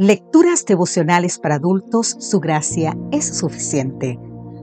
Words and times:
Lecturas 0.00 0.64
devocionales 0.64 1.38
para 1.38 1.56
adultos, 1.56 2.16
su 2.20 2.40
gracia 2.40 2.96
es 3.10 3.36
suficiente. 3.36 4.18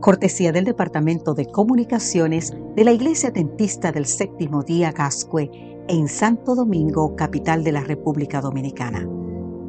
Cortesía 0.00 0.50
del 0.50 0.64
Departamento 0.64 1.34
de 1.34 1.46
Comunicaciones 1.46 2.52
de 2.74 2.82
la 2.82 2.90
Iglesia 2.90 3.30
Dentista 3.30 3.92
del 3.92 4.06
Séptimo 4.06 4.64
Día 4.64 4.90
Gascue 4.90 5.48
en 5.86 6.08
Santo 6.08 6.56
Domingo, 6.56 7.14
capital 7.14 7.62
de 7.62 7.70
la 7.70 7.82
República 7.82 8.40
Dominicana. 8.40 9.08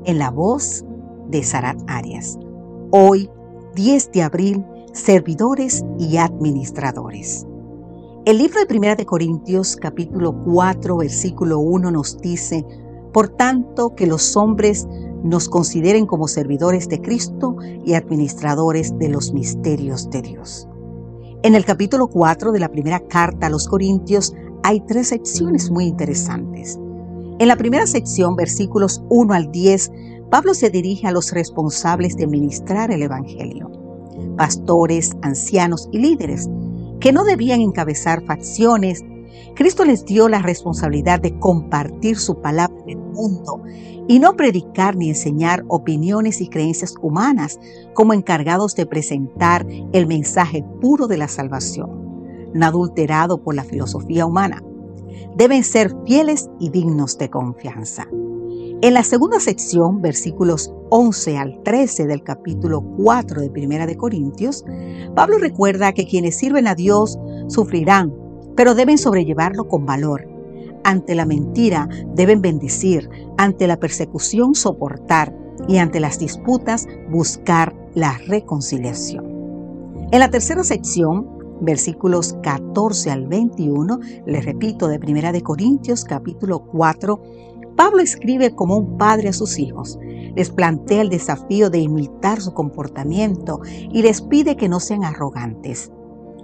En 0.05 0.17
la 0.17 0.31
voz 0.31 0.83
de 1.27 1.43
Sarat 1.43 1.79
Arias. 1.85 2.39
Hoy, 2.89 3.29
10 3.75 4.13
de 4.13 4.23
abril, 4.23 4.65
servidores 4.93 5.85
y 5.99 6.17
administradores. 6.17 7.45
El 8.25 8.39
libro 8.39 8.59
de 8.59 8.65
Primera 8.65 8.95
de 8.95 9.05
Corintios, 9.05 9.75
capítulo 9.75 10.35
4, 10.43 10.97
versículo 10.97 11.59
1 11.59 11.91
nos 11.91 12.17
dice, 12.17 12.65
por 13.13 13.29
tanto, 13.29 13.93
que 13.93 14.07
los 14.07 14.35
hombres 14.35 14.87
nos 15.23 15.49
consideren 15.49 16.05
como 16.05 16.27
servidores 16.27 16.89
de 16.89 17.01
Cristo 17.01 17.55
y 17.85 17.93
administradores 17.93 18.97
de 18.97 19.09
los 19.09 19.33
misterios 19.33 20.09
de 20.09 20.21
Dios. 20.21 20.67
En 21.43 21.55
el 21.55 21.65
capítulo 21.65 22.07
4 22.07 22.51
de 22.51 22.59
la 22.59 22.69
primera 22.69 22.99
carta 22.99 23.47
a 23.47 23.49
los 23.49 23.67
Corintios 23.67 24.33
hay 24.63 24.79
tres 24.81 25.09
secciones 25.09 25.71
muy 25.71 25.85
interesantes. 25.85 26.79
En 27.39 27.47
la 27.47 27.55
primera 27.55 27.87
sección, 27.87 28.35
versículos 28.35 29.03
1 29.09 29.33
al 29.33 29.51
10, 29.51 29.91
Pablo 30.29 30.53
se 30.53 30.69
dirige 30.69 31.07
a 31.07 31.11
los 31.11 31.31
responsables 31.31 32.15
de 32.15 32.27
ministrar 32.27 32.91
el 32.91 33.01
Evangelio, 33.01 33.71
pastores, 34.37 35.11
ancianos 35.23 35.89
y 35.91 35.97
líderes, 35.97 36.47
que 36.99 37.11
no 37.11 37.23
debían 37.23 37.59
encabezar 37.59 38.23
facciones. 38.25 39.03
Cristo 39.55 39.83
les 39.83 40.05
dio 40.05 40.29
la 40.29 40.43
responsabilidad 40.43 41.19
de 41.19 41.37
compartir 41.39 42.17
su 42.17 42.39
palabra 42.39 42.77
el 42.85 43.00
mundo 43.11 43.61
y 44.07 44.19
no 44.19 44.35
predicar 44.35 44.95
ni 44.95 45.09
enseñar 45.09 45.63
opiniones 45.67 46.41
y 46.41 46.47
creencias 46.47 46.95
humanas 47.01 47.59
como 47.93 48.13
encargados 48.13 48.75
de 48.75 48.85
presentar 48.85 49.65
el 49.91 50.07
mensaje 50.07 50.65
puro 50.81 51.07
de 51.07 51.17
la 51.17 51.27
salvación, 51.27 52.51
no 52.53 52.65
adulterado 52.65 53.41
por 53.41 53.55
la 53.55 53.63
filosofía 53.63 54.25
humana. 54.25 54.63
Deben 55.35 55.63
ser 55.63 55.95
fieles 56.05 56.49
y 56.59 56.69
dignos 56.69 57.17
de 57.17 57.29
confianza. 57.29 58.07
En 58.83 58.95
la 58.95 59.03
segunda 59.03 59.39
sección, 59.39 60.01
versículos 60.01 60.73
11 60.89 61.37
al 61.37 61.61
13 61.63 62.07
del 62.07 62.23
capítulo 62.23 62.81
4 62.97 63.41
de 63.41 63.49
Primera 63.51 63.85
de 63.85 63.95
Corintios, 63.95 64.65
Pablo 65.15 65.37
recuerda 65.37 65.93
que 65.93 66.07
quienes 66.07 66.35
sirven 66.35 66.67
a 66.67 66.73
Dios 66.73 67.19
sufrirán, 67.47 68.11
pero 68.55 68.73
deben 68.73 68.97
sobrellevarlo 68.97 69.67
con 69.67 69.85
valor 69.85 70.30
ante 70.83 71.15
la 71.15 71.25
mentira 71.25 71.87
deben 72.15 72.41
bendecir, 72.41 73.09
ante 73.37 73.67
la 73.67 73.77
persecución 73.77 74.55
soportar 74.55 75.35
y 75.67 75.77
ante 75.77 75.99
las 75.99 76.19
disputas 76.19 76.87
buscar 77.09 77.75
la 77.93 78.17
reconciliación. 78.27 79.25
En 80.11 80.19
la 80.19 80.29
tercera 80.29 80.63
sección, 80.63 81.27
versículos 81.61 82.35
14 82.41 83.11
al 83.11 83.27
21, 83.27 83.99
les 84.25 84.45
repito, 84.45 84.87
de 84.87 84.99
Primera 84.99 85.31
de 85.31 85.41
Corintios 85.41 86.03
capítulo 86.03 86.65
4, 86.65 87.21
Pablo 87.75 88.01
escribe 88.01 88.53
como 88.53 88.77
un 88.77 88.97
padre 88.97 89.29
a 89.29 89.33
sus 89.33 89.57
hijos. 89.57 89.97
Les 90.35 90.49
plantea 90.49 91.01
el 91.01 91.09
desafío 91.09 91.69
de 91.69 91.79
imitar 91.79 92.41
su 92.41 92.53
comportamiento 92.53 93.61
y 93.65 94.01
les 94.01 94.21
pide 94.21 94.55
que 94.55 94.69
no 94.69 94.79
sean 94.79 95.03
arrogantes. 95.03 95.91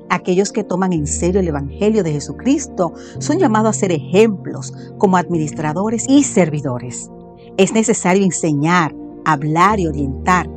Aquellos 0.09 0.52
que 0.52 0.63
toman 0.63 0.94
en 0.94 1.05
serio 1.05 1.41
el 1.41 1.47
Evangelio 1.47 2.03
de 2.03 2.13
Jesucristo 2.13 2.94
son 3.19 3.39
llamados 3.39 3.75
a 3.75 3.80
ser 3.80 3.91
ejemplos 3.91 4.73
como 4.97 5.17
administradores 5.17 6.05
y 6.08 6.23
servidores. 6.23 7.11
Es 7.58 7.73
necesario 7.73 8.23
enseñar, 8.23 8.95
hablar 9.25 9.80
y 9.80 9.88
orientar, 9.88 10.50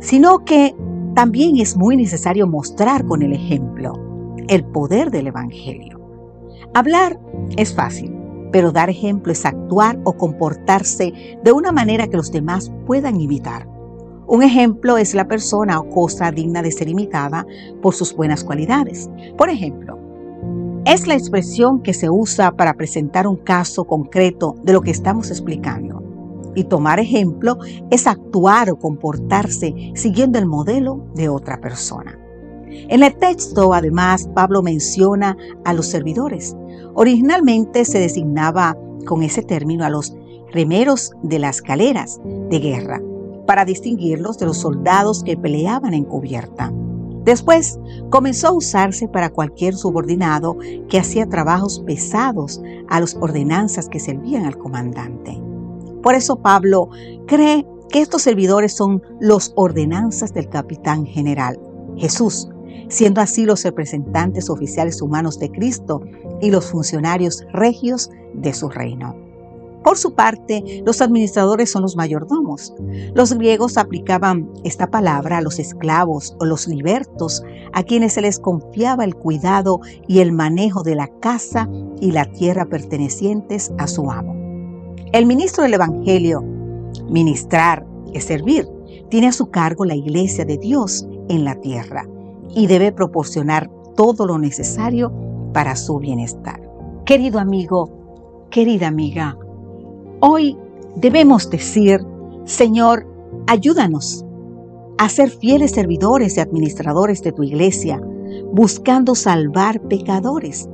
sino 0.00 0.44
que 0.44 0.74
también 1.14 1.58
es 1.58 1.76
muy 1.76 1.96
necesario 1.96 2.46
mostrar 2.46 3.04
con 3.04 3.22
el 3.22 3.32
ejemplo 3.32 3.92
el 4.48 4.64
poder 4.64 5.10
del 5.10 5.28
Evangelio. 5.28 6.00
Hablar 6.74 7.20
es 7.56 7.74
fácil, 7.74 8.14
pero 8.52 8.72
dar 8.72 8.90
ejemplo 8.90 9.32
es 9.32 9.44
actuar 9.44 9.98
o 10.04 10.14
comportarse 10.14 11.12
de 11.42 11.52
una 11.52 11.72
manera 11.72 12.08
que 12.08 12.16
los 12.16 12.32
demás 12.32 12.72
puedan 12.86 13.20
imitar. 13.20 13.68
Un 14.28 14.42
ejemplo 14.42 14.98
es 14.98 15.14
la 15.14 15.26
persona 15.26 15.80
o 15.80 15.88
cosa 15.88 16.30
digna 16.30 16.60
de 16.60 16.70
ser 16.70 16.88
imitada 16.88 17.46
por 17.80 17.94
sus 17.94 18.14
buenas 18.14 18.44
cualidades. 18.44 19.08
Por 19.38 19.48
ejemplo, 19.48 19.98
es 20.84 21.06
la 21.06 21.14
expresión 21.14 21.82
que 21.82 21.94
se 21.94 22.10
usa 22.10 22.54
para 22.54 22.74
presentar 22.74 23.26
un 23.26 23.36
caso 23.36 23.86
concreto 23.86 24.54
de 24.62 24.74
lo 24.74 24.82
que 24.82 24.90
estamos 24.90 25.30
explicando. 25.30 26.02
Y 26.54 26.64
tomar 26.64 27.00
ejemplo 27.00 27.56
es 27.90 28.06
actuar 28.06 28.70
o 28.70 28.78
comportarse 28.78 29.92
siguiendo 29.94 30.38
el 30.38 30.44
modelo 30.44 31.06
de 31.14 31.30
otra 31.30 31.58
persona. 31.58 32.18
En 32.66 33.02
el 33.02 33.16
texto, 33.16 33.72
además, 33.72 34.28
Pablo 34.34 34.62
menciona 34.62 35.38
a 35.64 35.72
los 35.72 35.86
servidores. 35.86 36.54
Originalmente 36.94 37.86
se 37.86 37.98
designaba 37.98 38.76
con 39.06 39.22
ese 39.22 39.42
término 39.42 39.86
a 39.86 39.90
los 39.90 40.14
remeros 40.52 41.12
de 41.22 41.38
las 41.38 41.62
galeras 41.62 42.20
de 42.50 42.58
guerra, 42.58 43.00
para 43.48 43.64
distinguirlos 43.64 44.36
de 44.36 44.44
los 44.44 44.58
soldados 44.58 45.24
que 45.24 45.34
peleaban 45.34 45.94
en 45.94 46.04
cubierta. 46.04 46.70
Después 47.24 47.80
comenzó 48.10 48.48
a 48.48 48.52
usarse 48.52 49.08
para 49.08 49.30
cualquier 49.30 49.74
subordinado 49.74 50.58
que 50.90 50.98
hacía 50.98 51.26
trabajos 51.26 51.80
pesados 51.80 52.60
a 52.90 53.00
las 53.00 53.16
ordenanzas 53.18 53.88
que 53.88 54.00
servían 54.00 54.44
al 54.44 54.58
comandante. 54.58 55.40
Por 56.02 56.14
eso 56.14 56.36
Pablo 56.42 56.90
cree 57.26 57.66
que 57.88 58.02
estos 58.02 58.20
servidores 58.20 58.74
son 58.74 59.02
los 59.18 59.54
ordenanzas 59.56 60.34
del 60.34 60.50
capitán 60.50 61.06
general, 61.06 61.58
Jesús, 61.96 62.50
siendo 62.90 63.22
así 63.22 63.46
los 63.46 63.64
representantes 63.64 64.50
oficiales 64.50 65.00
humanos 65.00 65.38
de 65.38 65.50
Cristo 65.50 66.02
y 66.42 66.50
los 66.50 66.66
funcionarios 66.66 67.46
regios 67.54 68.10
de 68.34 68.52
su 68.52 68.68
reino. 68.68 69.27
Por 69.88 69.96
su 69.96 70.12
parte, 70.12 70.82
los 70.84 71.00
administradores 71.00 71.70
son 71.70 71.80
los 71.80 71.96
mayordomos. 71.96 72.74
Los 73.14 73.32
griegos 73.32 73.78
aplicaban 73.78 74.52
esta 74.62 74.90
palabra 74.90 75.38
a 75.38 75.40
los 75.40 75.58
esclavos 75.58 76.36
o 76.38 76.44
los 76.44 76.68
libertos, 76.68 77.42
a 77.72 77.82
quienes 77.82 78.12
se 78.12 78.20
les 78.20 78.38
confiaba 78.38 79.04
el 79.04 79.14
cuidado 79.14 79.80
y 80.06 80.18
el 80.18 80.32
manejo 80.32 80.82
de 80.82 80.94
la 80.94 81.08
casa 81.20 81.70
y 82.02 82.12
la 82.12 82.26
tierra 82.26 82.66
pertenecientes 82.66 83.72
a 83.78 83.86
su 83.86 84.10
amo. 84.10 84.34
El 85.12 85.24
ministro 85.24 85.62
del 85.62 85.72
Evangelio, 85.72 86.42
ministrar 87.08 87.86
es 88.12 88.24
servir, 88.24 88.68
tiene 89.08 89.28
a 89.28 89.32
su 89.32 89.48
cargo 89.48 89.86
la 89.86 89.94
iglesia 89.94 90.44
de 90.44 90.58
Dios 90.58 91.08
en 91.30 91.46
la 91.46 91.54
tierra 91.62 92.06
y 92.54 92.66
debe 92.66 92.92
proporcionar 92.92 93.70
todo 93.96 94.26
lo 94.26 94.36
necesario 94.36 95.10
para 95.54 95.76
su 95.76 95.98
bienestar. 95.98 96.60
Querido 97.06 97.38
amigo, 97.38 98.46
querida 98.50 98.86
amiga, 98.86 99.38
Hoy 100.20 100.56
debemos 100.96 101.48
decir, 101.48 102.04
Señor, 102.44 103.06
ayúdanos 103.46 104.24
a 104.98 105.08
ser 105.08 105.30
fieles 105.30 105.72
servidores 105.72 106.36
y 106.36 106.40
administradores 106.40 107.22
de 107.22 107.30
tu 107.30 107.44
iglesia, 107.44 108.02
buscando 108.52 109.14
salvar 109.14 109.80
pecadores. 109.82 110.68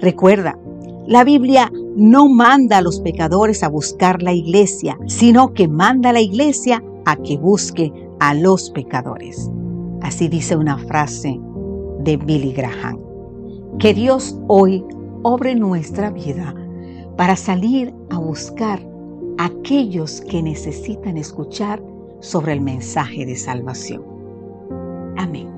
Recuerda, 0.00 0.58
la 1.06 1.22
Biblia 1.22 1.70
no 1.96 2.28
manda 2.28 2.78
a 2.78 2.82
los 2.82 3.00
pecadores 3.00 3.62
a 3.62 3.68
buscar 3.68 4.20
la 4.20 4.32
iglesia, 4.32 4.98
sino 5.06 5.52
que 5.54 5.68
manda 5.68 6.10
a 6.10 6.14
la 6.14 6.20
iglesia 6.20 6.82
a 7.04 7.14
que 7.16 7.36
busque 7.38 7.92
a 8.18 8.34
los 8.34 8.70
pecadores. 8.70 9.48
Así 10.00 10.26
dice 10.26 10.56
una 10.56 10.78
frase 10.78 11.38
de 12.00 12.16
Billy 12.16 12.52
Graham. 12.52 12.98
Que 13.78 13.94
Dios 13.94 14.36
hoy 14.48 14.84
obre 15.22 15.54
nuestra 15.54 16.10
vida 16.10 16.54
para 17.16 17.36
salir 17.36 17.92
a 18.10 18.18
buscar 18.18 18.80
a 19.38 19.46
aquellos 19.46 20.20
que 20.22 20.42
necesitan 20.42 21.16
escuchar 21.16 21.82
sobre 22.20 22.52
el 22.52 22.60
mensaje 22.60 23.26
de 23.26 23.36
salvación. 23.36 24.02
Amén. 25.16 25.51